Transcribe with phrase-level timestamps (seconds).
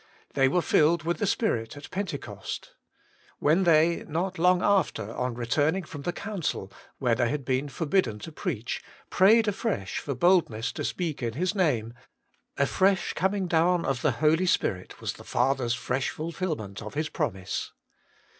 [0.33, 2.73] They were filled with the Spirit at Pentecost.
[3.37, 8.17] When they, not long after, on returning from the Council, where they had been forbidden
[8.21, 11.93] to preach, prayed afresh for boldness to speak in His name—
[12.57, 17.07] a fresh coming down of the Holy Spirit was the Father's fresh fulfilment of His
[17.09, 17.71] promise.